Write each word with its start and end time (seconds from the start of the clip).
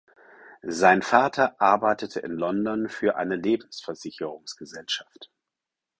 Sein 0.63 1.03
Vater 1.03 1.61
arbeitete 1.61 2.21
in 2.21 2.31
London 2.31 2.89
für 2.89 3.17
eine 3.17 3.35
Lebensversicherungsgesellschaft. 3.35 5.29